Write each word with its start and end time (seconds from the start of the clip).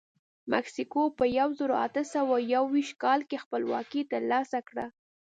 مکسیکو 0.51 1.01
په 1.17 1.25
یو 1.39 1.49
زرو 1.59 1.75
اته 1.85 2.01
سوه 2.13 2.35
یوویشت 2.53 2.93
کال 3.03 3.19
کې 3.29 3.41
خپلواکي 3.43 4.01
ترلاسه 4.11 4.59
کړه. 4.67 4.85